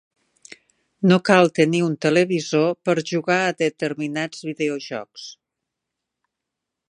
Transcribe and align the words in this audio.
No 1.11 1.17
cal 1.29 1.49
tenir 1.59 1.81
un 1.87 1.97
televisor 2.05 2.71
per 2.89 2.97
jugar 3.11 3.39
a 3.43 3.53
determinats 3.61 4.41
videojocs. 4.51 5.29